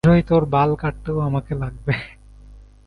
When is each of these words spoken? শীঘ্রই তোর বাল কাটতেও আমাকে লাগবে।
শীঘ্রই 0.03 0.23
তোর 0.23 0.43
বাল 0.45 0.71
কাটতেও 0.75 1.17
আমাকে 1.19 1.53
লাগবে। 1.55 1.93